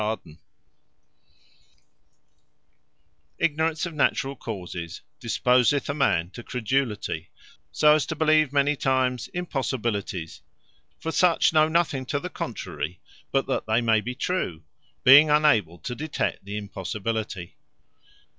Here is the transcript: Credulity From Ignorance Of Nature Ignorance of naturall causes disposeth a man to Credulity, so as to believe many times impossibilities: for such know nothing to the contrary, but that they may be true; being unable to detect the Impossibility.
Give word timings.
Credulity 0.01 0.23
From 0.23 0.43
Ignorance 3.37 3.85
Of 3.85 3.85
Nature 3.85 3.85
Ignorance 3.85 3.85
of 3.85 3.93
naturall 3.93 4.35
causes 4.35 5.01
disposeth 5.19 5.89
a 5.89 5.93
man 5.93 6.31
to 6.31 6.41
Credulity, 6.41 7.29
so 7.71 7.93
as 7.93 8.07
to 8.07 8.15
believe 8.15 8.51
many 8.51 8.75
times 8.75 9.27
impossibilities: 9.27 10.41
for 10.99 11.11
such 11.11 11.53
know 11.53 11.67
nothing 11.67 12.07
to 12.07 12.19
the 12.19 12.31
contrary, 12.31 12.99
but 13.31 13.45
that 13.45 13.67
they 13.67 13.79
may 13.81 14.01
be 14.01 14.15
true; 14.15 14.63
being 15.03 15.29
unable 15.29 15.77
to 15.77 15.93
detect 15.93 16.45
the 16.45 16.57
Impossibility. 16.57 17.57